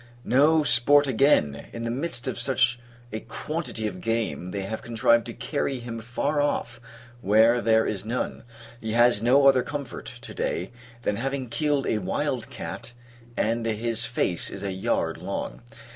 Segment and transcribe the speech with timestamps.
[0.25, 1.67] No sport, again!
[1.73, 2.79] In the midst of such
[3.13, 6.81] a quantity of game, they have contrived to carry him far off,
[7.21, 8.43] where there is none.
[8.79, 10.71] He has no other comfort, to day,
[11.03, 12.93] than having killed a wild cat;
[13.37, 15.61] and his face is a yard long.